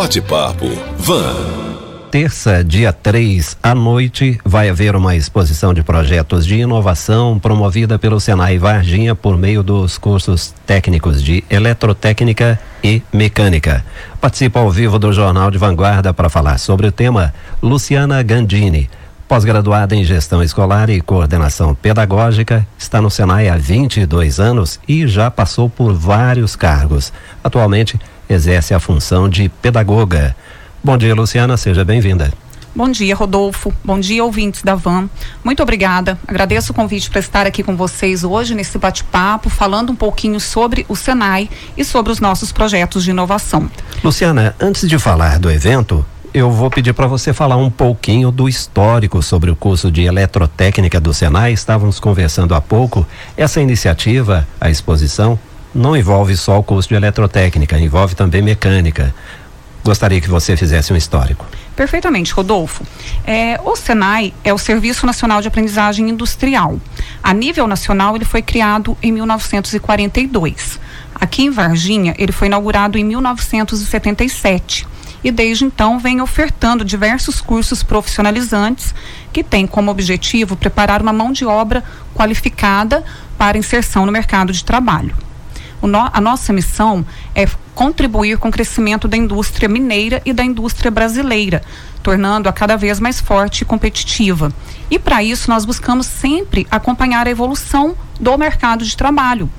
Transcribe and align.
Bate-papo 0.00 0.66
Van. 0.96 1.36
Terça, 2.10 2.64
dia 2.64 2.90
3 2.90 3.58
à 3.62 3.74
noite, 3.74 4.40
vai 4.42 4.70
haver 4.70 4.96
uma 4.96 5.14
exposição 5.14 5.74
de 5.74 5.82
projetos 5.82 6.46
de 6.46 6.54
inovação 6.54 7.38
promovida 7.38 7.98
pelo 7.98 8.18
Senai 8.18 8.56
Varginha 8.56 9.14
por 9.14 9.36
meio 9.36 9.62
dos 9.62 9.98
cursos 9.98 10.54
técnicos 10.64 11.22
de 11.22 11.44
eletrotécnica 11.50 12.58
e 12.82 13.02
mecânica. 13.12 13.84
Participa 14.18 14.60
ao 14.60 14.70
vivo 14.70 14.98
do 14.98 15.12
Jornal 15.12 15.50
de 15.50 15.58
Vanguarda 15.58 16.14
para 16.14 16.30
falar 16.30 16.56
sobre 16.56 16.86
o 16.86 16.92
tema 16.92 17.34
Luciana 17.62 18.22
Gandini. 18.22 18.88
Pós-graduada 19.30 19.94
em 19.94 20.02
gestão 20.02 20.42
escolar 20.42 20.90
e 20.90 21.00
coordenação 21.00 21.72
pedagógica, 21.72 22.66
está 22.76 23.00
no 23.00 23.08
Senai 23.08 23.48
há 23.48 23.56
22 23.56 24.40
anos 24.40 24.80
e 24.88 25.06
já 25.06 25.30
passou 25.30 25.70
por 25.70 25.94
vários 25.94 26.56
cargos. 26.56 27.12
Atualmente, 27.44 27.96
exerce 28.28 28.74
a 28.74 28.80
função 28.80 29.28
de 29.28 29.48
pedagoga. 29.48 30.34
Bom 30.82 30.98
dia, 30.98 31.14
Luciana, 31.14 31.56
seja 31.56 31.84
bem-vinda. 31.84 32.32
Bom 32.74 32.88
dia, 32.90 33.14
Rodolfo. 33.14 33.72
Bom 33.84 34.00
dia, 34.00 34.24
ouvintes 34.24 34.62
da 34.64 34.74
Van. 34.74 35.08
Muito 35.44 35.62
obrigada. 35.62 36.18
Agradeço 36.26 36.72
o 36.72 36.74
convite 36.74 37.08
para 37.08 37.20
estar 37.20 37.46
aqui 37.46 37.62
com 37.62 37.76
vocês 37.76 38.24
hoje 38.24 38.52
nesse 38.52 38.78
bate-papo, 38.78 39.48
falando 39.48 39.90
um 39.90 39.96
pouquinho 39.96 40.40
sobre 40.40 40.84
o 40.88 40.96
Senai 40.96 41.48
e 41.76 41.84
sobre 41.84 42.10
os 42.10 42.18
nossos 42.18 42.50
projetos 42.50 43.04
de 43.04 43.10
inovação. 43.10 43.70
Luciana, 44.02 44.56
antes 44.58 44.88
de 44.88 44.98
falar 44.98 45.38
do 45.38 45.48
evento, 45.48 46.04
eu 46.32 46.50
vou 46.50 46.70
pedir 46.70 46.92
para 46.92 47.08
você 47.08 47.32
falar 47.32 47.56
um 47.56 47.70
pouquinho 47.70 48.30
do 48.30 48.48
histórico 48.48 49.20
sobre 49.22 49.50
o 49.50 49.56
curso 49.56 49.90
de 49.90 50.02
eletrotécnica 50.02 51.00
do 51.00 51.12
Senai. 51.12 51.52
Estávamos 51.52 51.98
conversando 51.98 52.54
há 52.54 52.60
pouco. 52.60 53.04
Essa 53.36 53.60
iniciativa, 53.60 54.46
a 54.60 54.70
exposição, 54.70 55.38
não 55.74 55.96
envolve 55.96 56.36
só 56.36 56.58
o 56.58 56.62
curso 56.62 56.88
de 56.88 56.94
eletrotécnica, 56.94 57.78
envolve 57.78 58.14
também 58.14 58.42
mecânica. 58.42 59.12
Gostaria 59.82 60.20
que 60.20 60.28
você 60.28 60.56
fizesse 60.56 60.92
um 60.92 60.96
histórico. 60.96 61.44
Perfeitamente, 61.74 62.32
Rodolfo. 62.32 62.84
É, 63.26 63.58
o 63.64 63.74
Senai 63.74 64.32
é 64.44 64.52
o 64.52 64.58
Serviço 64.58 65.06
Nacional 65.06 65.40
de 65.40 65.48
Aprendizagem 65.48 66.08
Industrial. 66.08 66.78
A 67.22 67.34
nível 67.34 67.66
nacional, 67.66 68.14
ele 68.14 68.24
foi 68.24 68.42
criado 68.42 68.96
em 69.02 69.10
1942. 69.10 70.78
Aqui 71.14 71.42
em 71.44 71.50
Varginha, 71.50 72.14
ele 72.18 72.30
foi 72.30 72.46
inaugurado 72.46 72.96
em 72.98 73.04
1977 73.04 74.86
e 75.22 75.30
desde 75.30 75.64
então 75.64 75.98
vem 75.98 76.20
ofertando 76.20 76.84
diversos 76.84 77.40
cursos 77.40 77.82
profissionalizantes 77.82 78.94
que 79.32 79.44
têm 79.44 79.66
como 79.66 79.90
objetivo 79.90 80.56
preparar 80.56 81.02
uma 81.02 81.12
mão 81.12 81.32
de 81.32 81.44
obra 81.44 81.84
qualificada 82.14 83.04
para 83.36 83.58
inserção 83.58 84.06
no 84.06 84.12
mercado 84.12 84.52
de 84.52 84.64
trabalho. 84.64 85.14
No, 85.82 86.10
a 86.12 86.20
nossa 86.20 86.52
missão 86.52 87.04
é 87.34 87.48
contribuir 87.74 88.36
com 88.36 88.48
o 88.48 88.52
crescimento 88.52 89.08
da 89.08 89.16
indústria 89.16 89.68
mineira 89.68 90.20
e 90.26 90.32
da 90.32 90.44
indústria 90.44 90.90
brasileira, 90.90 91.62
tornando-a 92.02 92.52
cada 92.52 92.76
vez 92.76 93.00
mais 93.00 93.20
forte 93.20 93.62
e 93.62 93.64
competitiva. 93.64 94.52
E 94.90 94.98
para 94.98 95.22
isso 95.22 95.50
nós 95.50 95.64
buscamos 95.64 96.06
sempre 96.06 96.66
acompanhar 96.70 97.26
a 97.26 97.30
evolução 97.30 97.96
do 98.18 98.36
mercado 98.36 98.84
de 98.84 98.96
trabalho 98.96 99.50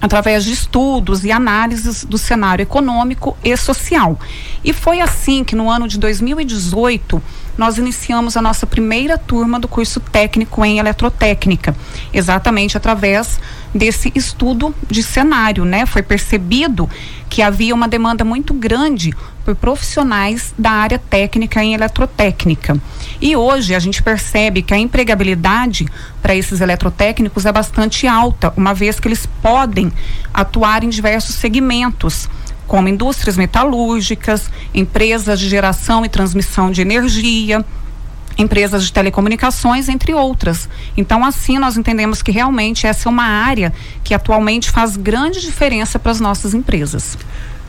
através 0.00 0.44
de 0.44 0.52
estudos 0.52 1.24
e 1.24 1.32
análises 1.32 2.04
do 2.04 2.18
cenário 2.18 2.62
econômico 2.62 3.36
e 3.42 3.56
social. 3.56 4.18
E 4.64 4.72
foi 4.72 5.00
assim 5.00 5.42
que 5.42 5.56
no 5.56 5.70
ano 5.70 5.88
de 5.88 5.98
2018 5.98 7.22
nós 7.56 7.78
iniciamos 7.78 8.36
a 8.36 8.42
nossa 8.42 8.66
primeira 8.66 9.16
turma 9.16 9.58
do 9.58 9.68
curso 9.68 10.00
técnico 10.00 10.64
em 10.64 10.78
eletrotécnica, 10.78 11.74
exatamente 12.12 12.76
através 12.76 13.40
desse 13.74 14.12
estudo 14.14 14.74
de 14.88 15.02
cenário, 15.02 15.64
né? 15.64 15.86
Foi 15.86 16.02
percebido 16.02 16.88
que 17.28 17.42
havia 17.42 17.74
uma 17.74 17.88
demanda 17.88 18.24
muito 18.24 18.54
grande 18.54 19.12
por 19.44 19.54
profissionais 19.54 20.54
da 20.58 20.70
área 20.70 20.98
técnica 20.98 21.62
em 21.62 21.74
eletrotécnica. 21.74 22.80
E 23.20 23.36
hoje 23.36 23.74
a 23.74 23.78
gente 23.78 24.02
percebe 24.02 24.62
que 24.62 24.74
a 24.74 24.78
empregabilidade 24.78 25.86
para 26.22 26.34
esses 26.34 26.60
eletrotécnicos 26.60 27.46
é 27.46 27.52
bastante 27.52 28.06
alta, 28.06 28.52
uma 28.56 28.74
vez 28.74 28.98
que 28.98 29.08
eles 29.08 29.26
podem 29.42 29.92
atuar 30.32 30.82
em 30.82 30.88
diversos 30.88 31.36
segmentos 31.36 32.28
como 32.66 32.88
indústrias 32.88 33.36
metalúrgicas, 33.36 34.50
empresas 34.74 35.38
de 35.38 35.48
geração 35.48 36.04
e 36.04 36.08
transmissão 36.08 36.70
de 36.70 36.82
energia, 36.82 37.64
empresas 38.38 38.84
de 38.84 38.92
telecomunicações, 38.92 39.88
entre 39.88 40.14
outras. 40.14 40.68
Então, 40.96 41.24
assim, 41.24 41.58
nós 41.58 41.76
entendemos 41.76 42.22
que 42.22 42.30
realmente 42.30 42.86
essa 42.86 43.08
é 43.08 43.10
uma 43.10 43.24
área 43.24 43.72
que 44.04 44.14
atualmente 44.14 44.70
faz 44.70 44.96
grande 44.96 45.40
diferença 45.40 45.98
para 45.98 46.12
as 46.12 46.20
nossas 46.20 46.54
empresas. 46.54 47.16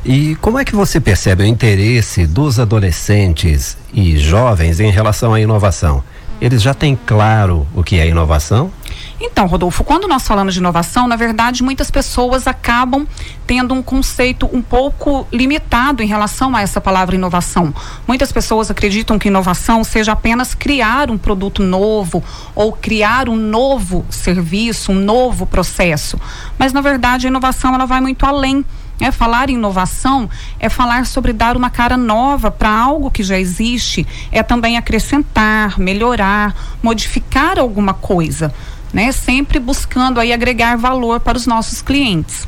E 0.05 0.35
como 0.35 0.59
é 0.59 0.65
que 0.65 0.75
você 0.75 0.99
percebe 0.99 1.43
o 1.43 1.45
interesse 1.45 2.25
dos 2.25 2.59
adolescentes 2.59 3.77
e 3.93 4.17
jovens 4.17 4.79
em 4.79 4.91
relação 4.91 5.33
à 5.33 5.41
inovação? 5.41 6.03
Eles 6.39 6.61
já 6.61 6.73
têm 6.73 6.97
claro 7.05 7.67
o 7.75 7.83
que 7.83 7.97
é 7.97 8.07
inovação? 8.07 8.71
Então, 9.19 9.47
Rodolfo, 9.47 9.83
quando 9.83 10.07
nós 10.07 10.27
falamos 10.27 10.53
de 10.53 10.59
inovação, 10.59 11.07
na 11.07 11.15
verdade, 11.15 11.63
muitas 11.63 11.89
pessoas 11.89 12.45
acabam 12.45 13.07
tendo 13.47 13.73
um 13.73 13.81
conceito 13.81 14.47
um 14.53 14.61
pouco 14.61 15.27
limitado 15.31 16.03
em 16.03 16.07
relação 16.07 16.55
a 16.55 16.61
essa 16.61 16.79
palavra 16.79 17.15
inovação. 17.15 17.73
Muitas 18.07 18.31
pessoas 18.31 18.69
acreditam 18.69 19.17
que 19.17 19.27
inovação 19.27 19.83
seja 19.83 20.11
apenas 20.11 20.53
criar 20.53 21.09
um 21.09 21.17
produto 21.17 21.63
novo 21.63 22.23
ou 22.53 22.71
criar 22.73 23.27
um 23.27 23.35
novo 23.35 24.05
serviço, 24.09 24.91
um 24.91 24.95
novo 24.95 25.47
processo. 25.47 26.19
Mas, 26.57 26.71
na 26.71 26.81
verdade, 26.81 27.25
a 27.25 27.29
inovação 27.29 27.73
ela 27.73 27.85
vai 27.85 28.01
muito 28.01 28.25
além. 28.25 28.63
É, 28.99 29.11
falar 29.11 29.51
em 29.51 29.53
inovação 29.53 30.27
é 30.59 30.69
falar 30.69 31.05
sobre 31.05 31.31
dar 31.31 31.55
uma 31.55 31.69
cara 31.69 31.95
nova 31.95 32.49
para 32.49 32.71
algo 32.71 33.11
que 33.11 33.21
já 33.21 33.37
existe, 33.37 34.07
é 34.31 34.41
também 34.41 34.75
acrescentar, 34.75 35.79
melhorar, 35.79 36.55
modificar 36.81 37.59
alguma 37.59 37.93
coisa 37.93 38.51
né? 38.93 39.11
Sempre 39.11 39.59
buscando 39.59 40.19
aí 40.19 40.31
agregar 40.31 40.77
valor 40.77 41.19
para 41.19 41.37
os 41.37 41.45
nossos 41.45 41.81
clientes. 41.81 42.47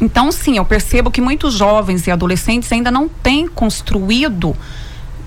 Então, 0.00 0.30
sim, 0.30 0.58
eu 0.58 0.64
percebo 0.64 1.10
que 1.10 1.20
muitos 1.20 1.54
jovens 1.54 2.06
e 2.06 2.10
adolescentes 2.10 2.70
ainda 2.70 2.90
não 2.90 3.08
têm 3.08 3.48
construído 3.48 4.54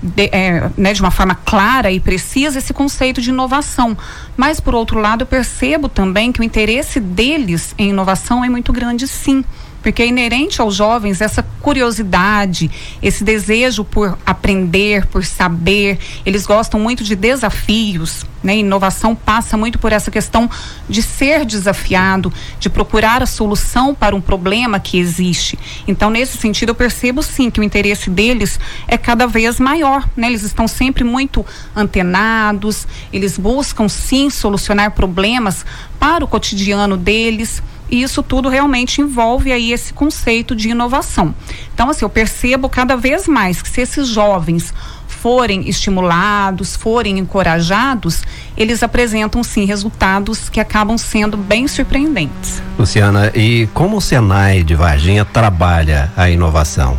de, 0.02 0.30
é, 0.32 0.70
né, 0.76 0.92
de 0.92 1.00
uma 1.00 1.10
forma 1.10 1.34
clara 1.34 1.90
e 1.90 1.98
precisa 1.98 2.58
esse 2.58 2.72
conceito 2.72 3.20
de 3.20 3.30
inovação. 3.30 3.96
Mas, 4.36 4.60
por 4.60 4.74
outro 4.74 4.98
lado, 4.98 5.22
eu 5.22 5.26
percebo 5.26 5.88
também 5.88 6.32
que 6.32 6.40
o 6.40 6.44
interesse 6.44 7.00
deles 7.00 7.74
em 7.76 7.90
inovação 7.90 8.44
é 8.44 8.48
muito 8.48 8.72
grande, 8.72 9.08
sim 9.08 9.44
porque 9.82 10.02
é 10.02 10.06
inerente 10.06 10.60
aos 10.60 10.74
jovens 10.74 11.20
essa 11.20 11.42
curiosidade, 11.60 12.70
esse 13.02 13.24
desejo 13.24 13.84
por 13.84 14.18
aprender, 14.24 15.06
por 15.06 15.24
saber. 15.24 15.98
Eles 16.24 16.46
gostam 16.46 16.78
muito 16.80 17.02
de 17.02 17.14
desafios, 17.16 18.24
né? 18.42 18.56
Inovação 18.56 19.14
passa 19.14 19.56
muito 19.56 19.78
por 19.78 19.92
essa 19.92 20.10
questão 20.10 20.48
de 20.88 21.02
ser 21.02 21.44
desafiado, 21.44 22.32
de 22.58 22.68
procurar 22.68 23.22
a 23.22 23.26
solução 23.26 23.94
para 23.94 24.14
um 24.14 24.20
problema 24.20 24.80
que 24.80 24.98
existe. 24.98 25.58
Então, 25.86 26.10
nesse 26.10 26.36
sentido, 26.36 26.70
eu 26.70 26.74
percebo 26.74 27.22
sim 27.22 27.50
que 27.50 27.60
o 27.60 27.64
interesse 27.64 28.10
deles 28.10 28.58
é 28.86 28.96
cada 28.96 29.26
vez 29.26 29.58
maior, 29.60 30.08
né? 30.16 30.26
Eles 30.26 30.42
estão 30.42 30.66
sempre 30.66 31.04
muito 31.04 31.44
antenados, 31.74 32.86
eles 33.12 33.36
buscam 33.38 33.88
sim 33.88 34.30
solucionar 34.30 34.90
problemas 34.92 35.64
para 35.98 36.24
o 36.24 36.28
cotidiano 36.28 36.96
deles 36.96 37.62
e 37.90 38.02
isso 38.02 38.22
tudo 38.22 38.48
realmente 38.48 39.00
envolve 39.00 39.52
aí 39.52 39.72
esse 39.72 39.92
conceito 39.92 40.54
de 40.54 40.70
inovação. 40.70 41.34
Então, 41.74 41.90
assim, 41.90 42.04
eu 42.04 42.10
percebo 42.10 42.68
cada 42.68 42.96
vez 42.96 43.26
mais 43.26 43.60
que 43.60 43.68
se 43.68 43.80
esses 43.80 44.06
jovens 44.06 44.72
forem 45.20 45.68
estimulados, 45.68 46.74
forem 46.76 47.18
encorajados, 47.18 48.22
eles 48.56 48.82
apresentam 48.82 49.42
sim 49.44 49.66
resultados 49.66 50.48
que 50.48 50.58
acabam 50.58 50.96
sendo 50.96 51.36
bem 51.36 51.68
surpreendentes. 51.68 52.62
Luciana, 52.78 53.30
e 53.34 53.68
como 53.74 53.98
o 53.98 54.00
Senai 54.00 54.62
de 54.62 54.74
Varginha 54.74 55.24
trabalha 55.24 56.10
a 56.16 56.30
inovação? 56.30 56.98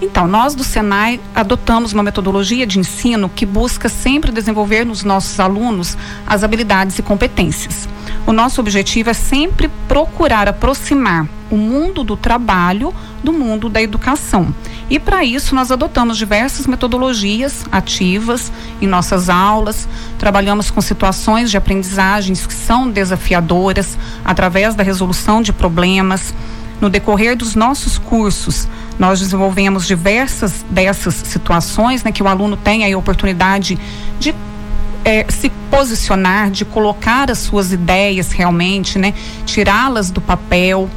Então, 0.00 0.28
nós 0.28 0.54
do 0.54 0.62
Senai 0.62 1.18
adotamos 1.34 1.92
uma 1.92 2.02
metodologia 2.02 2.66
de 2.66 2.78
ensino 2.78 3.28
que 3.28 3.44
busca 3.44 3.88
sempre 3.88 4.30
desenvolver 4.30 4.84
nos 4.84 5.02
nossos 5.02 5.40
alunos 5.40 5.96
as 6.26 6.44
habilidades 6.44 6.98
e 6.98 7.02
competências. 7.02 7.88
O 8.28 8.32
nosso 8.34 8.60
objetivo 8.60 9.08
é 9.08 9.14
sempre 9.14 9.70
procurar 9.88 10.50
aproximar 10.50 11.26
o 11.50 11.56
mundo 11.56 12.04
do 12.04 12.14
trabalho 12.14 12.92
do 13.24 13.32
mundo 13.32 13.70
da 13.70 13.80
educação. 13.80 14.54
E 14.90 14.98
para 14.98 15.24
isso 15.24 15.54
nós 15.54 15.72
adotamos 15.72 16.18
diversas 16.18 16.66
metodologias 16.66 17.64
ativas 17.72 18.52
em 18.82 18.86
nossas 18.86 19.30
aulas, 19.30 19.88
trabalhamos 20.18 20.70
com 20.70 20.82
situações 20.82 21.50
de 21.50 21.56
aprendizagens 21.56 22.46
que 22.46 22.52
são 22.52 22.90
desafiadoras 22.90 23.96
através 24.22 24.74
da 24.74 24.82
resolução 24.82 25.40
de 25.40 25.50
problemas. 25.50 26.34
No 26.82 26.90
decorrer 26.90 27.34
dos 27.34 27.54
nossos 27.54 27.96
cursos, 27.96 28.68
nós 28.98 29.20
desenvolvemos 29.20 29.86
diversas 29.86 30.66
dessas 30.68 31.14
situações, 31.14 32.04
né, 32.04 32.12
que 32.12 32.22
o 32.22 32.28
aluno 32.28 32.58
tem 32.58 32.92
a 32.92 32.98
oportunidade 32.98 33.78
de 34.20 34.34
é, 35.04 35.24
se 35.28 35.50
posicionar, 35.70 36.50
de 36.50 36.64
colocar 36.64 37.30
as 37.30 37.38
suas 37.38 37.72
ideias 37.72 38.32
realmente, 38.32 38.98
né? 38.98 39.14
Tirá-las 39.44 40.10
do 40.10 40.20
papel, 40.20 40.88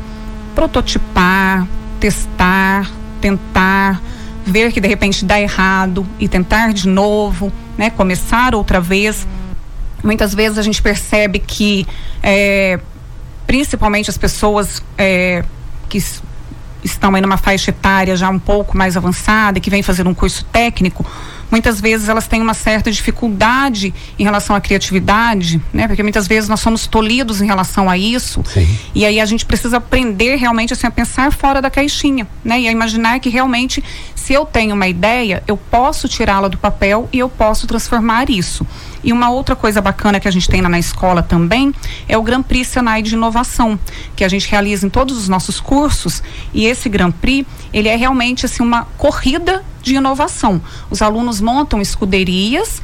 prototipar, 0.55 1.67
testar, 1.99 2.89
tentar, 3.19 4.01
ver 4.45 4.71
que 4.71 4.81
de 4.81 4.87
repente 4.87 5.23
dá 5.23 5.39
errado 5.39 6.05
e 6.19 6.27
tentar 6.27 6.73
de 6.73 6.87
novo, 6.87 7.51
né? 7.77 7.89
Começar 7.89 8.55
outra 8.55 8.81
vez. 8.81 9.27
Muitas 10.03 10.33
vezes 10.33 10.57
a 10.57 10.61
gente 10.61 10.81
percebe 10.81 11.39
que, 11.39 11.85
é, 12.23 12.79
principalmente 13.45 14.09
as 14.09 14.17
pessoas 14.17 14.83
é, 14.97 15.43
que 15.87 16.03
estão 16.83 17.13
aí 17.13 17.21
numa 17.21 17.37
faixa 17.37 17.69
etária 17.69 18.15
já 18.15 18.29
um 18.29 18.39
pouco 18.39 18.75
mais 18.75 18.97
avançada, 18.97 19.59
que 19.59 19.69
vem 19.69 19.83
fazer 19.83 20.07
um 20.07 20.13
curso 20.13 20.43
técnico, 20.45 21.05
muitas 21.51 21.81
vezes 21.81 22.09
elas 22.09 22.27
têm 22.27 22.41
uma 22.41 22.53
certa 22.53 22.89
dificuldade 22.89 23.93
em 24.17 24.23
relação 24.23 24.55
à 24.55 24.61
criatividade, 24.61 25.61
né? 25.73 25.87
Porque 25.87 26.01
muitas 26.01 26.27
vezes 26.27 26.49
nós 26.49 26.61
somos 26.61 26.87
tolhidos 26.87 27.41
em 27.41 27.45
relação 27.45 27.89
a 27.89 27.97
isso. 27.97 28.41
Sim. 28.45 28.67
E 28.95 29.05
aí 29.05 29.19
a 29.19 29.25
gente 29.25 29.45
precisa 29.45 29.77
aprender 29.77 30.37
realmente 30.37 30.73
assim 30.73 30.87
a 30.87 30.91
pensar 30.91 31.31
fora 31.31 31.61
da 31.61 31.69
caixinha, 31.69 32.27
né? 32.43 32.61
E 32.61 32.67
a 32.67 32.71
imaginar 32.71 33.19
que 33.19 33.29
realmente 33.29 33.83
se 34.21 34.33
eu 34.33 34.45
tenho 34.45 34.75
uma 34.75 34.87
ideia, 34.87 35.41
eu 35.47 35.57
posso 35.57 36.07
tirá-la 36.07 36.47
do 36.47 36.55
papel 36.55 37.09
e 37.11 37.17
eu 37.17 37.27
posso 37.27 37.65
transformar 37.65 38.29
isso. 38.29 38.65
E 39.03 39.11
uma 39.11 39.31
outra 39.31 39.55
coisa 39.55 39.81
bacana 39.81 40.19
que 40.19 40.27
a 40.27 40.31
gente 40.31 40.47
tem 40.47 40.61
lá 40.61 40.69
na 40.69 40.77
escola 40.77 41.23
também 41.23 41.73
é 42.07 42.15
o 42.15 42.21
Grand 42.21 42.43
Prix 42.43 42.67
Senai 42.67 43.01
de 43.01 43.15
Inovação, 43.15 43.79
que 44.15 44.23
a 44.23 44.29
gente 44.29 44.47
realiza 44.47 44.85
em 44.85 44.91
todos 44.91 45.17
os 45.17 45.27
nossos 45.27 45.59
cursos. 45.59 46.21
E 46.53 46.67
esse 46.67 46.87
Grand 46.87 47.11
Prix, 47.11 47.49
ele 47.73 47.89
é 47.89 47.95
realmente 47.95 48.45
assim 48.45 48.61
uma 48.61 48.85
corrida 48.95 49.65
de 49.81 49.95
inovação. 49.95 50.61
Os 50.91 51.01
alunos 51.01 51.41
montam 51.41 51.81
escuderias 51.81 52.79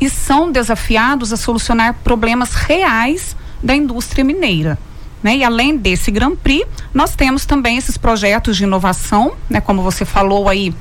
e 0.00 0.10
são 0.10 0.50
desafiados 0.50 1.32
a 1.32 1.36
solucionar 1.36 1.94
problemas 2.02 2.54
reais 2.54 3.36
da 3.62 3.72
indústria 3.72 4.24
mineira. 4.24 4.76
Né? 5.22 5.36
E 5.36 5.44
além 5.44 5.76
desse 5.76 6.10
Grand 6.10 6.36
Prix, 6.36 6.66
nós 6.92 7.14
temos 7.14 7.46
também 7.46 7.76
esses 7.76 7.96
projetos 7.96 8.56
de 8.56 8.64
inovação, 8.64 9.34
né? 9.48 9.60
como 9.60 9.82
você 9.82 10.04
falou 10.04 10.48
aí, 10.48 10.74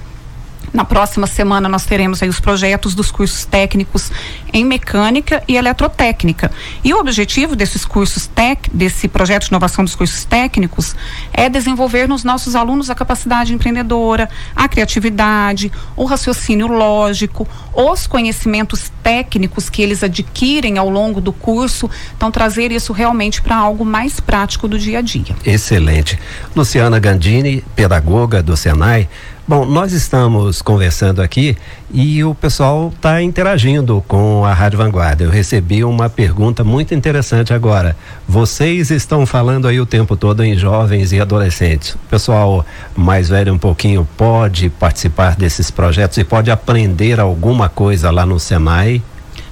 na 0.74 0.86
próxima 0.86 1.28
semana 1.28 1.68
nós 1.68 1.86
teremos 1.86 2.24
aí 2.24 2.30
os 2.30 2.40
projetos 2.40 2.96
dos 2.96 3.12
cursos 3.12 3.46
técnicos 3.46 4.12
em 4.54 4.64
mecânica 4.64 5.44
e 5.48 5.58
eletrotécnica. 5.58 6.52
E 6.84 6.94
o 6.94 7.00
objetivo 7.00 7.56
desses 7.56 7.86
cursos 7.86 8.28
tec, 8.28 8.70
desse 8.74 9.08
projeto 9.08 9.44
de 9.44 9.50
inovação 9.50 9.84
dos 9.84 9.96
cursos 9.96 10.24
técnicos 10.24 10.96
é 11.34 11.50
desenvolver 11.50 12.08
nos 12.08 12.24
nossos 12.24 12.56
alunos 12.56 12.90
a 12.90 12.96
capacidade 12.96 13.54
empreendedora, 13.54 14.30
a 14.56 14.68
criatividade, 14.68 15.72
o 15.96 16.06
raciocínio 16.06 16.68
lógico, 16.68 17.48
os 17.74 18.08
conhecimentos 18.08 18.92
técnicos 19.04 19.70
que 19.70 19.82
eles 19.82 20.04
adquirem 20.04 20.78
ao 20.78 20.90
longo 20.90 21.20
do 21.20 21.34
curso, 21.34 21.90
então 22.16 22.32
trazer 22.32 22.72
isso 22.72 22.94
realmente 22.94 23.42
para 23.42 23.56
algo 23.56 23.84
mais 23.84 24.20
prático 24.20 24.68
do 24.68 24.80
dia 24.80 25.00
a 25.00 25.02
dia. 25.02 25.36
Excelente. 25.46 26.18
Luciana 26.56 27.00
Gandini, 27.00 27.64
pedagoga 27.76 28.42
do 28.42 28.56
Senai, 28.56 29.10
Bom, 29.52 29.66
nós 29.66 29.92
estamos 29.92 30.62
conversando 30.62 31.22
aqui 31.22 31.58
e 31.94 32.24
o 32.24 32.34
pessoal 32.34 32.90
está 32.96 33.22
interagindo 33.22 34.02
com 34.08 34.46
a 34.46 34.54
Rádio 34.54 34.78
Vanguarda. 34.78 35.26
Eu 35.26 35.30
recebi 35.30 35.84
uma 35.84 36.10
pergunta 36.10 36.64
muito 36.64 36.94
interessante 36.94 37.54
agora. 37.54 37.98
Vocês 38.26 38.90
estão 38.92 39.26
falando 39.26 39.68
aí 39.68 39.78
o 39.82 39.86
tempo 39.86 40.16
todo 40.16 40.42
em 40.42 40.56
jovens 40.56 41.12
e 41.12 41.20
adolescentes. 41.20 41.96
O 41.96 42.00
pessoal 42.10 42.66
mais 42.96 43.28
velho 43.28 43.54
um 43.54 43.58
pouquinho 43.58 44.08
pode 44.16 44.70
participar 44.70 45.36
desses 45.36 45.70
projetos 45.70 46.18
e 46.18 46.24
pode 46.24 46.50
aprender 46.50 47.20
alguma 47.20 47.68
coisa 47.68 48.10
lá 48.10 48.26
no 48.26 48.40
Senai? 48.40 49.04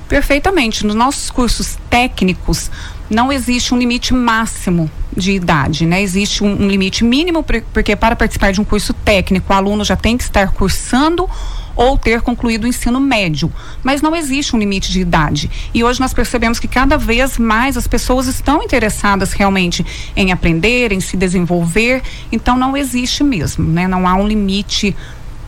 Perfeitamente. 0.07 0.86
Nos 0.86 0.95
nossos 0.95 1.30
cursos 1.30 1.78
técnicos, 1.90 2.72
não 3.10 3.34
existe 3.34 3.74
um 3.74 3.78
limite 3.78 4.13
máximo 4.13 4.90
de 5.15 5.31
idade, 5.31 5.85
né? 5.85 6.01
Existe 6.01 6.44
um, 6.44 6.63
um, 6.63 6.67
limite 6.67 7.03
mínimo, 7.03 7.44
porque 7.73 7.95
para 7.95 8.15
participar 8.15 8.51
de 8.51 8.61
um 8.61 8.63
curso 8.63 8.94
técnico, 8.94 9.51
o 9.51 9.56
aluno 9.56 9.83
já 9.83 9.95
tem 9.95 10.17
que 10.17 10.23
estar 10.23 10.51
cursando 10.51 11.29
ou 11.75 11.97
ter 11.97 12.21
concluído 12.21 12.65
o 12.65 12.67
ensino 12.67 13.00
médio, 13.00 13.51
mas 13.81 14.01
não 14.01 14.13
existe 14.13 14.56
um 14.56 14.59
limite 14.59 14.91
de 14.91 15.00
idade. 15.00 15.50
E 15.73 15.83
hoje 15.83 16.00
nós 16.00 16.13
percebemos 16.13 16.59
que 16.59 16.67
cada 16.67 16.97
vez 16.97 17.38
mais 17.38 17.77
as 17.77 17.88
pessoas 17.88 18.27
estão 18.27 18.61
interessadas 18.61 19.31
realmente 19.31 19.85
em 20.15 20.31
aprender, 20.31 20.91
em 20.91 21.00
se 21.00 21.15
desenvolver, 21.15 22.01
então 22.31 22.57
não 22.57 22.75
existe 22.75 23.23
mesmo, 23.23 23.65
né? 23.65 23.88
Não 23.88 24.07
há 24.07 24.13
um 24.15 24.27
limite 24.27 24.95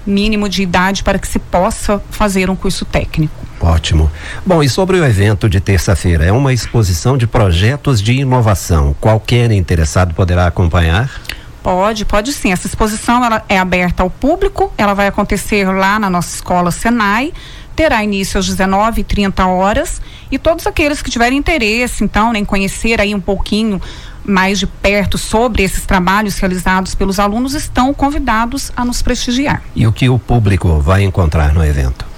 mínimo 0.06 0.48
de 0.48 0.64
idade 0.64 1.04
para 1.04 1.20
que 1.20 1.28
se 1.28 1.38
possa 1.38 2.02
fazer 2.10 2.50
um 2.50 2.56
curso 2.56 2.86
técnico. 2.86 3.41
Ótimo. 3.62 4.12
Bom, 4.46 4.64
e 4.64 4.68
sobre 4.68 5.00
o 5.00 5.06
evento 5.06 5.48
de 5.48 5.60
terça-feira? 5.60 6.26
É 6.26 6.32
uma 6.32 6.52
exposição 6.52 7.16
de 7.16 7.28
projetos 7.28 8.02
de 8.02 8.14
inovação. 8.14 8.96
Qualquer 9.00 9.52
interessado 9.52 10.16
poderá 10.16 10.48
acompanhar? 10.48 11.10
Pode, 11.62 12.06
pode 12.06 12.34
sim. 12.34 12.52
Essa 12.52 12.66
exposição 12.66 13.24
ela 13.24 13.44
é 13.48 13.60
aberta 13.60 14.02
ao 14.02 14.10
público, 14.10 14.74
ela 14.78 14.96
vai 14.96 15.08
acontecer 15.08 15.66
lá 15.66 16.00
na 16.00 16.10
nossa 16.10 16.36
escola 16.36 16.72
Senai, 16.72 17.32
terá 17.76 18.04
início 18.04 18.40
às 18.40 18.48
19 18.48 19.02
e 19.02 19.04
30 19.04 19.46
horas 19.46 20.02
e 20.32 20.40
todos 20.40 20.66
aqueles 20.66 21.02
que 21.04 21.12
tiverem 21.12 21.38
interesse, 21.38 22.04
então, 22.04 22.34
em 22.34 22.44
conhecer 22.44 23.00
aí 23.00 23.14
um 23.14 23.22
pouquinho 23.22 23.80
mais 24.24 24.60
de 24.60 24.68
perto 24.68 25.18
sobre 25.18 25.64
esses 25.64 25.86
trabalhos 25.86 26.38
realizados 26.38 26.96
pelos 26.96 27.20
alunos 27.20 27.54
estão 27.54 27.94
convidados 27.94 28.72
a 28.76 28.84
nos 28.84 29.02
prestigiar. 29.02 29.62
E 29.76 29.86
o 29.86 29.92
que 29.92 30.10
o 30.10 30.18
público 30.18 30.80
vai 30.80 31.04
encontrar 31.04 31.54
no 31.54 31.64
evento? 31.64 32.11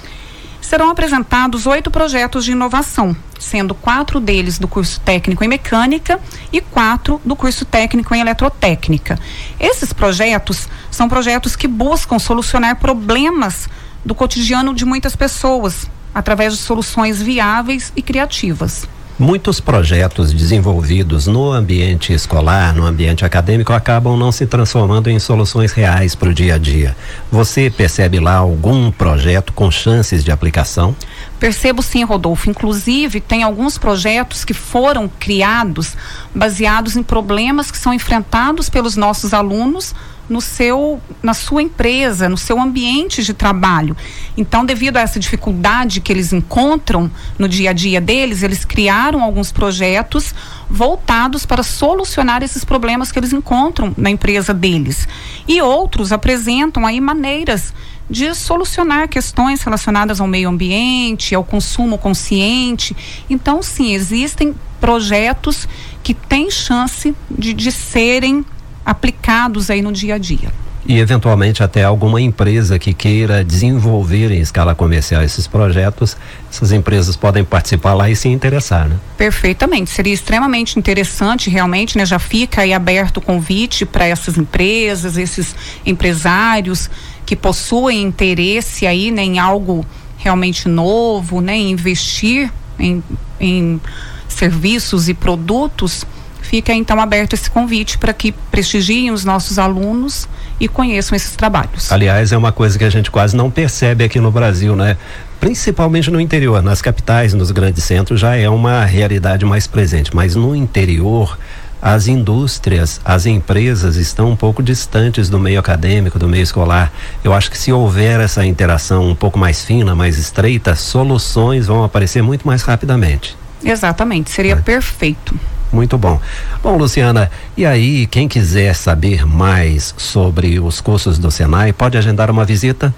Serão 0.63 0.89
apresentados 0.89 1.67
oito 1.67 1.91
projetos 1.91 2.45
de 2.45 2.53
inovação, 2.53 3.13
sendo 3.37 3.75
quatro 3.75 4.21
deles 4.21 4.57
do 4.57 4.65
curso 4.65 4.97
técnico 5.01 5.43
em 5.43 5.47
mecânica 5.47 6.17
e 6.53 6.61
quatro 6.61 7.21
do 7.25 7.35
curso 7.35 7.65
técnico 7.65 8.15
em 8.15 8.21
eletrotécnica. 8.21 9.19
Esses 9.59 9.91
projetos 9.91 10.69
são 10.89 11.09
projetos 11.09 11.57
que 11.57 11.67
buscam 11.67 12.17
solucionar 12.17 12.77
problemas 12.77 13.67
do 14.05 14.15
cotidiano 14.15 14.73
de 14.73 14.85
muitas 14.85 15.17
pessoas, 15.17 15.85
através 16.15 16.53
de 16.53 16.59
soluções 16.59 17.21
viáveis 17.21 17.91
e 17.93 18.01
criativas. 18.01 18.87
Muitos 19.19 19.59
projetos 19.59 20.33
desenvolvidos 20.33 21.27
no 21.27 21.51
ambiente 21.51 22.11
escolar, 22.11 22.73
no 22.73 22.83
ambiente 22.83 23.23
acadêmico, 23.23 23.71
acabam 23.71 24.17
não 24.17 24.31
se 24.31 24.47
transformando 24.47 25.07
em 25.07 25.19
soluções 25.19 25.71
reais 25.71 26.15
para 26.15 26.29
o 26.29 26.33
dia 26.33 26.55
a 26.55 26.57
dia. 26.57 26.97
Você 27.31 27.69
percebe 27.69 28.19
lá 28.19 28.37
algum 28.37 28.89
projeto 28.89 29.53
com 29.53 29.69
chances 29.69 30.23
de 30.23 30.31
aplicação? 30.31 30.95
Percebo 31.39 31.83
sim, 31.83 32.03
Rodolfo. 32.03 32.49
Inclusive, 32.49 33.21
tem 33.21 33.43
alguns 33.43 33.77
projetos 33.77 34.43
que 34.43 34.53
foram 34.53 35.07
criados 35.07 35.95
baseados 36.33 36.95
em 36.95 37.03
problemas 37.03 37.69
que 37.69 37.77
são 37.77 37.93
enfrentados 37.93 38.67
pelos 38.67 38.95
nossos 38.95 39.31
alunos 39.31 39.93
no 40.29 40.39
seu, 40.39 41.01
na 41.21 41.33
sua 41.33 41.61
empresa, 41.61 42.29
no 42.29 42.37
seu 42.37 42.59
ambiente 42.59 43.23
de 43.23 43.33
trabalho. 43.33 43.95
Então, 44.37 44.65
devido 44.65 44.97
a 44.97 45.01
essa 45.01 45.19
dificuldade 45.19 46.01
que 46.01 46.11
eles 46.11 46.31
encontram 46.31 47.11
no 47.37 47.47
dia 47.47 47.71
a 47.71 47.73
dia 47.73 47.99
deles, 47.99 48.41
eles 48.41 48.63
criaram 48.63 49.21
alguns 49.21 49.51
projetos 49.51 50.33
voltados 50.69 51.45
para 51.45 51.61
solucionar 51.61 52.41
esses 52.41 52.63
problemas 52.63 53.11
que 53.11 53.19
eles 53.19 53.33
encontram 53.33 53.93
na 53.97 54.09
empresa 54.09 54.53
deles. 54.53 55.07
E 55.47 55.61
outros 55.61 56.11
apresentam 56.11 56.85
aí 56.85 56.99
maneiras 56.99 57.73
de 58.09 58.33
solucionar 58.35 59.07
questões 59.07 59.63
relacionadas 59.63 60.19
ao 60.19 60.27
meio 60.27 60.49
ambiente, 60.49 61.33
ao 61.33 61.43
consumo 61.43 61.97
consciente. 61.97 62.95
Então, 63.29 63.61
sim, 63.61 63.93
existem 63.93 64.53
projetos 64.79 65.67
que 66.03 66.13
têm 66.13 66.51
chance 66.51 67.15
de, 67.31 67.53
de 67.53 67.71
serem 67.71 68.45
aplicados 68.85 69.69
aí 69.69 69.81
no 69.81 69.91
dia 69.91 70.15
a 70.15 70.17
dia. 70.17 70.51
E 70.85 70.99
eventualmente 70.99 71.63
até 71.63 71.83
alguma 71.83 72.19
empresa 72.19 72.77
que 72.77 72.93
queira 72.93 73.41
desenvolver 73.41 74.31
em 74.31 74.41
escala 74.41 74.75
comercial 74.75 75.23
esses 75.23 75.47
projetos, 75.47 76.17
essas 76.51 76.73
empresas 76.73 77.15
podem 77.15 77.43
participar 77.45 77.93
lá 77.93 78.09
e 78.09 78.15
se 78.17 78.27
interessar, 78.27 78.89
né? 78.89 78.97
Perfeitamente, 79.17 79.89
seria 79.89 80.13
extremamente 80.13 80.77
interessante 80.77 81.49
realmente, 81.49 81.97
né? 81.97 82.05
Já 82.05 82.19
fica 82.19 82.61
aí 82.61 82.73
aberto 82.73 83.17
o 83.17 83.21
convite 83.21 83.85
para 83.85 84.05
essas 84.05 84.37
empresas, 84.37 85.15
esses 85.15 85.55
empresários 85.85 86.89
que 87.25 87.35
possuem 87.35 88.01
interesse 88.01 88.85
aí 88.85 89.09
né, 89.09 89.23
em 89.23 89.39
algo 89.39 89.85
realmente 90.17 90.67
novo, 90.67 91.39
né? 91.39 91.55
Investir 91.55 92.51
em, 92.77 93.01
em 93.39 93.79
serviços 94.27 95.07
e 95.07 95.13
produtos 95.13 96.05
fica 96.53 96.71
então 96.71 97.01
aberto 97.01 97.33
esse 97.33 97.49
convite 97.49 97.97
para 97.97 98.13
que 98.13 98.31
prestigiem 98.31 99.09
os 99.09 99.25
nossos 99.25 99.57
alunos 99.57 100.29
e 100.59 100.67
conheçam 100.67 101.15
esses 101.15 101.35
trabalhos. 101.35 101.91
Aliás, 101.91 102.31
é 102.31 102.37
uma 102.37 102.51
coisa 102.51 102.77
que 102.77 102.83
a 102.83 102.91
gente 102.91 103.09
quase 103.09 103.35
não 103.35 103.49
percebe 103.49 104.03
aqui 104.03 104.19
no 104.19 104.29
Brasil, 104.29 104.75
né? 104.75 104.95
Principalmente 105.39 106.11
no 106.11 106.21
interior, 106.21 106.61
nas 106.61 106.79
capitais, 106.79 107.33
nos 107.33 107.49
grandes 107.49 107.83
centros 107.83 108.19
já 108.19 108.35
é 108.35 108.47
uma 108.47 108.85
realidade 108.85 109.43
mais 109.45 109.65
presente, 109.65 110.15
mas 110.15 110.35
no 110.35 110.55
interior 110.55 111.39
as 111.81 112.07
indústrias, 112.07 113.01
as 113.03 113.25
empresas 113.25 113.95
estão 113.95 114.29
um 114.29 114.35
pouco 114.35 114.61
distantes 114.61 115.29
do 115.29 115.39
meio 115.39 115.59
acadêmico, 115.59 116.19
do 116.19 116.29
meio 116.29 116.43
escolar. 116.43 116.93
Eu 117.23 117.33
acho 117.33 117.49
que 117.49 117.57
se 117.57 117.73
houver 117.73 118.19
essa 118.19 118.45
interação 118.45 119.09
um 119.09 119.15
pouco 119.15 119.39
mais 119.39 119.65
fina, 119.65 119.95
mais 119.95 120.19
estreita, 120.19 120.75
soluções 120.75 121.65
vão 121.65 121.83
aparecer 121.83 122.21
muito 122.21 122.45
mais 122.45 122.61
rapidamente. 122.61 123.35
Exatamente, 123.63 124.29
seria 124.29 124.53
é. 124.53 124.55
perfeito. 124.57 125.33
Muito 125.73 125.97
bom. 125.97 126.21
Bom, 126.61 126.77
Luciana, 126.77 127.31
e 127.57 127.65
aí, 127.65 128.05
quem 128.05 128.27
quiser 128.27 128.75
saber 128.75 129.25
mais 129.25 129.95
sobre 129.97 130.59
os 130.59 130.79
cursos 130.79 131.17
do 131.17 131.31
Senai, 131.31 131.73
pode 131.73 131.97
agendar 131.97 132.29
uma 132.29 132.45
visita? 132.45 132.93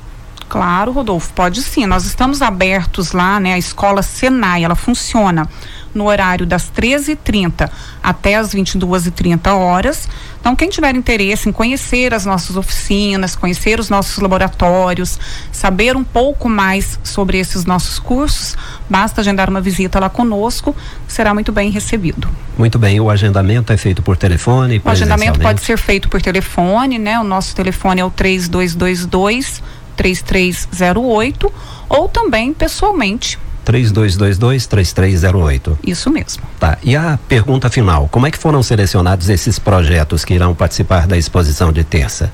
Claro, 0.49 0.91
Rodolfo, 0.91 1.31
pode 1.33 1.61
sim. 1.63 1.85
Nós 1.85 2.05
estamos 2.05 2.41
abertos 2.41 3.13
lá, 3.13 3.39
né? 3.39 3.53
A 3.53 3.57
escola 3.57 4.03
Senai, 4.03 4.63
ela 4.65 4.75
funciona 4.75 5.47
no 5.95 6.07
horário 6.07 6.45
das 6.45 6.69
13h30 6.69 7.69
até 8.03 8.35
as 8.35 8.53
22h30 8.53 9.51
horas. 9.53 10.07
Então, 10.39 10.55
quem 10.55 10.69
tiver 10.69 10.93
interesse 10.95 11.49
em 11.49 11.51
conhecer 11.51 12.13
as 12.13 12.25
nossas 12.25 12.55
oficinas, 12.55 13.35
conhecer 13.35 13.79
os 13.79 13.89
nossos 13.89 14.17
laboratórios, 14.19 15.17
saber 15.51 15.95
um 15.95 16.03
pouco 16.03 16.47
mais 16.47 16.99
sobre 17.03 17.39
esses 17.39 17.65
nossos 17.65 17.97
cursos, 17.97 18.55
basta 18.87 19.21
agendar 19.21 19.49
uma 19.49 19.61
visita 19.61 19.99
lá 19.99 20.09
conosco, 20.09 20.75
será 21.07 21.33
muito 21.33 21.51
bem 21.51 21.71
recebido. 21.71 22.29
Muito 22.57 22.77
bem, 22.77 22.99
o 22.99 23.09
agendamento 23.09 23.73
é 23.73 23.77
feito 23.77 24.03
por 24.03 24.17
telefone? 24.17 24.81
O 24.83 24.89
agendamento 24.89 25.39
pode 25.39 25.61
ser 25.61 25.77
feito 25.77 26.09
por 26.09 26.21
telefone, 26.21 26.99
né? 26.99 27.19
O 27.19 27.23
nosso 27.23 27.55
telefone 27.55 28.01
é 28.01 28.05
o 28.05 28.11
3222 28.11 29.63
3308 29.95 31.53
ou 31.87 32.09
também 32.09 32.53
pessoalmente 32.53 33.39
3222-3308. 33.65 35.77
Isso 35.85 36.09
mesmo. 36.09 36.43
Tá. 36.59 36.77
E 36.83 36.95
a 36.95 37.19
pergunta 37.27 37.69
final: 37.69 38.07
como 38.09 38.27
é 38.27 38.31
que 38.31 38.37
foram 38.37 38.63
selecionados 38.63 39.27
esses 39.29 39.59
projetos 39.59 40.23
que 40.23 40.33
irão 40.33 40.55
participar 40.55 41.05
da 41.07 41.17
exposição 41.17 41.73
de 41.73 41.83
terça? 41.83 42.31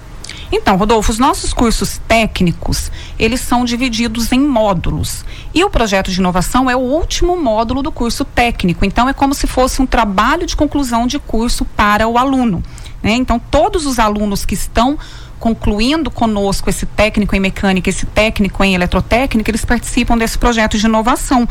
Então, 0.52 0.76
Rodolfo, 0.76 1.12
os 1.12 1.18
nossos 1.18 1.54
cursos 1.54 1.98
técnicos, 2.10 2.92
eles 3.18 3.40
são 3.40 3.64
divididos 3.64 4.34
em 4.34 4.40
módulos. 4.40 5.24
E 5.54 5.64
o 5.64 5.70
projeto 5.70 6.12
de 6.12 6.20
inovação 6.20 6.70
é 6.70 6.76
o 6.76 6.80
último 6.80 7.42
módulo 7.42 7.82
do 7.82 7.92
curso 7.92 8.26
técnico. 8.26 8.84
Então, 8.84 9.08
é 9.08 9.14
como 9.14 9.34
se 9.34 9.48
fosse 9.48 9.82
um 9.82 9.86
trabalho 9.86 10.46
de 10.46 10.58
conclusão 10.58 11.08
de 11.08 11.20
curso 11.20 11.64
para 11.64 12.06
o 12.06 12.18
aluno. 12.18 12.62
Né? 13.02 13.14
Então, 13.14 13.40
todos 13.40 13.86
os 13.86 13.98
alunos 13.98 14.44
que 14.44 14.54
estão 14.54 15.00
concluindo 15.42 16.12
conosco 16.12 16.70
esse 16.70 16.86
técnico 16.86 17.36
em 17.36 17.40
mecânica, 17.40 17.90
esse 17.90 18.06
técnico 18.06 18.64
em 18.64 18.76
eletrotécnica, 18.76 19.50
eles 19.50 19.66
participam 19.66 20.16
desse 20.16 20.38
projeto 20.38 20.78
de 20.78 20.86
inovação. 20.86 21.50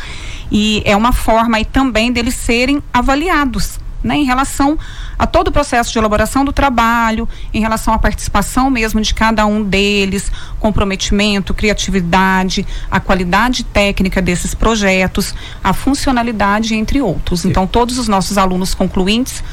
E 0.50 0.80
é 0.86 0.96
uma 0.96 1.12
forma 1.12 1.56
aí 1.56 1.64
também 1.64 2.12
deles 2.12 2.36
serem 2.36 2.80
avaliados. 2.94 3.78
Né, 4.02 4.16
em 4.16 4.24
relação 4.24 4.78
a 5.18 5.26
todo 5.26 5.48
o 5.48 5.52
processo 5.52 5.92
de 5.92 5.98
elaboração 5.98 6.42
do 6.42 6.54
trabalho, 6.54 7.28
em 7.52 7.60
relação 7.60 7.92
à 7.92 7.98
participação 7.98 8.70
mesmo 8.70 8.98
de 9.02 9.12
cada 9.12 9.44
um 9.44 9.62
deles, 9.62 10.32
comprometimento, 10.58 11.52
criatividade, 11.52 12.66
a 12.90 12.98
qualidade 12.98 13.62
técnica 13.62 14.22
desses 14.22 14.54
projetos, 14.54 15.34
a 15.62 15.74
funcionalidade, 15.74 16.74
entre 16.74 17.02
outros. 17.02 17.44
Então, 17.44 17.66
todos 17.66 17.98
os 17.98 18.08
nossos 18.08 18.38
alunos 18.38 18.72
concluintes 18.72 19.44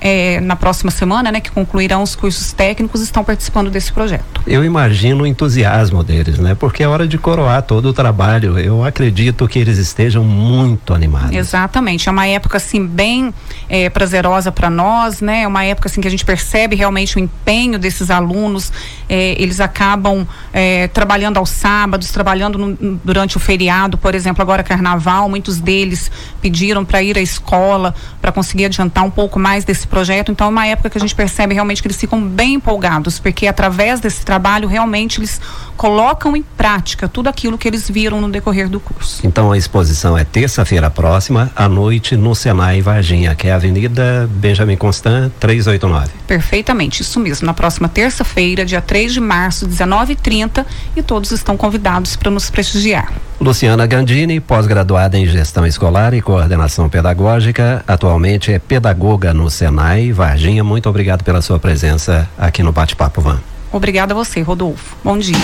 é, 0.00 0.40
na 0.40 0.56
próxima 0.56 0.90
semana, 0.90 1.30
né, 1.30 1.40
que 1.40 1.50
concluirão 1.50 2.02
os 2.02 2.14
cursos 2.14 2.52
técnicos, 2.52 3.00
estão 3.00 3.22
participando 3.22 3.70
desse 3.70 3.92
projeto. 3.92 4.40
Eu 4.46 4.64
imagino 4.64 5.24
o 5.24 5.26
entusiasmo 5.26 6.02
deles, 6.02 6.38
né? 6.38 6.54
Porque 6.54 6.82
é 6.82 6.88
hora 6.88 7.06
de 7.06 7.18
coroar 7.18 7.62
todo 7.62 7.86
o 7.86 7.92
trabalho. 7.92 8.58
Eu 8.58 8.84
acredito 8.84 9.46
que 9.48 9.58
eles 9.58 9.78
estejam 9.78 10.24
muito 10.24 10.94
animados. 10.94 11.34
Exatamente. 11.34 12.08
É 12.08 12.12
uma 12.12 12.26
época 12.26 12.56
assim 12.56 12.86
bem 12.86 13.32
é, 13.68 13.88
prazerosa 13.90 14.52
para 14.52 14.70
nós, 14.70 15.20
né? 15.20 15.42
É 15.42 15.48
uma 15.48 15.64
época 15.64 15.88
assim 15.88 16.00
que 16.00 16.08
a 16.08 16.10
gente 16.10 16.24
percebe 16.24 16.76
realmente 16.76 17.16
o 17.16 17.20
empenho 17.20 17.78
desses 17.78 18.10
alunos. 18.10 18.72
É, 19.08 19.40
eles 19.40 19.60
acabam 19.60 20.26
é, 20.52 20.88
trabalhando 20.88 21.38
aos 21.38 21.50
sábados, 21.50 22.10
trabalhando 22.10 22.58
no, 22.58 23.00
durante 23.04 23.36
o 23.36 23.40
feriado, 23.40 23.96
por 23.96 24.14
exemplo, 24.14 24.42
agora 24.42 24.62
Carnaval. 24.62 25.28
Muitos 25.28 25.58
deles 25.58 26.10
pediram 26.40 26.84
para 26.84 27.02
ir 27.02 27.16
à 27.16 27.20
escola 27.20 27.94
para 28.20 28.32
conseguir 28.32 28.66
adiantar 28.66 29.04
um 29.04 29.10
pouco 29.10 29.38
mais 29.38 29.64
desse 29.64 29.86
projeto. 29.86 30.32
Então, 30.32 30.46
é 30.48 30.50
uma 30.50 30.66
época 30.66 30.90
que 30.90 30.98
a 30.98 31.00
gente 31.00 31.14
percebe 31.14 31.54
realmente 31.54 31.80
que 31.80 31.88
eles 31.88 31.98
ficam 31.98 32.20
bem 32.20 32.54
empolgados, 32.54 33.18
porque 33.18 33.46
através 33.46 34.00
desse 34.00 34.24
trabalho, 34.24 34.68
realmente 34.68 35.20
eles 35.20 35.40
colocam 35.76 36.36
em 36.36 36.42
prática 36.42 37.06
tudo 37.06 37.28
aquilo 37.28 37.56
que 37.58 37.68
eles 37.68 37.88
viram 37.88 38.20
no 38.20 38.28
decorrer 38.28 38.68
do 38.68 38.80
curso. 38.80 39.20
Então, 39.24 39.52
a 39.52 39.58
exposição 39.58 40.16
é 40.16 40.24
terça-feira 40.24 40.90
próxima, 40.90 41.50
à 41.54 41.68
noite, 41.68 42.16
no 42.16 42.34
Senai 42.34 42.80
Varginha, 42.80 43.34
que 43.34 43.48
é 43.48 43.52
a 43.52 43.56
Avenida 43.56 44.28
Benjamin 44.32 44.76
Constant, 44.76 45.30
389. 45.38 46.10
Perfeitamente, 46.26 47.02
isso 47.02 47.20
mesmo. 47.20 47.46
Na 47.46 47.54
próxima 47.54 47.88
terça-feira, 47.88 48.64
dia 48.64 48.80
3 48.80 48.95
de 49.04 49.20
março, 49.20 49.68
19h30, 49.68 50.64
e 50.96 51.02
todos 51.02 51.30
estão 51.32 51.56
convidados 51.56 52.16
para 52.16 52.30
nos 52.30 52.48
prestigiar. 52.48 53.12
Luciana 53.38 53.86
Gandini, 53.86 54.40
pós-graduada 54.40 55.18
em 55.18 55.26
gestão 55.26 55.66
escolar 55.66 56.14
e 56.14 56.22
coordenação 56.22 56.88
pedagógica, 56.88 57.84
atualmente 57.86 58.50
é 58.50 58.58
pedagoga 58.58 59.34
no 59.34 59.50
Senai 59.50 60.10
Varginha. 60.12 60.64
Muito 60.64 60.88
obrigado 60.88 61.22
pela 61.22 61.42
sua 61.42 61.58
presença 61.58 62.26
aqui 62.38 62.62
no 62.62 62.72
Bate-Papo 62.72 63.20
Van. 63.20 63.38
Obrigada 63.70 64.14
a 64.14 64.16
você, 64.16 64.40
Rodolfo. 64.40 64.96
Bom 65.04 65.18
dia. 65.18 65.36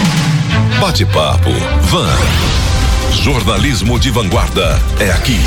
Bate-Papo 0.81 1.51
Van. 1.83 2.17
Jornalismo 3.23 3.99
de 3.99 4.11
vanguarda 4.11 4.81
é 4.99 5.11
aqui. 5.11 5.39